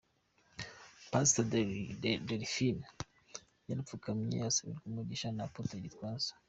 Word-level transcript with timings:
Pastor 1.11 1.43
Delphin 2.27 2.77
yarapfukamye 3.67 4.37
asabirwa 4.49 4.85
umugisha 4.91 5.27
na 5.35 5.43
Apotre 5.47 5.83
Gitwaza. 5.85 6.31